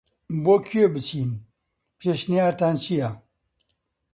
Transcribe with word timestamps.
بۆ 0.43 0.55
کوێ 0.67 0.85
بچین؟ 0.93 1.31
پێشنیارتان 1.99 2.75
چییە؟ 2.83 3.09